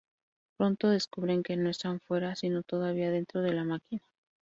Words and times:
Pronto 0.57 0.89
descubren 0.89 1.43
que 1.43 1.55
no 1.57 1.69
están 1.69 1.99
fuera, 1.99 2.35
sino 2.35 2.63
todavía 2.63 3.11
dentro 3.11 3.43
de 3.43 3.53
la 3.53 3.63
máquina. 3.63 4.01